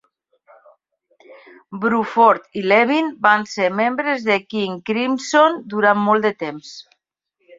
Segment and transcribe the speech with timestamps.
[1.83, 6.73] Bruford i Levin van ser membres de King Crimson durant molt de temps.